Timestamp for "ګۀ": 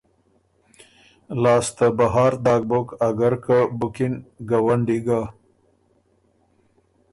5.05-5.21